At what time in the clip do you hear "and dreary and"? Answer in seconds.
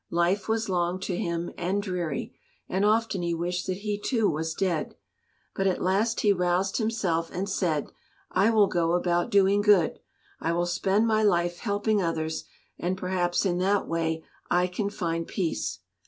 1.59-2.83